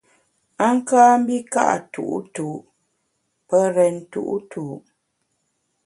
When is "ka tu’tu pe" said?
1.53-3.57